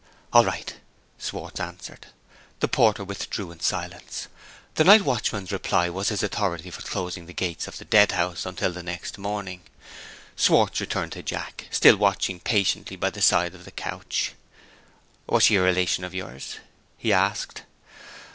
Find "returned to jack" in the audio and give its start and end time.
10.81-11.67